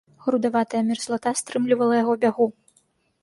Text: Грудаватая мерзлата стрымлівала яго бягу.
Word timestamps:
Грудаватая 0.27 0.81
мерзлата 0.87 1.31
стрымлівала 1.41 1.99
яго 2.03 2.13
бягу. 2.23 2.47